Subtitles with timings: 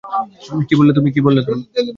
[0.67, 1.09] কী বললে তুমি?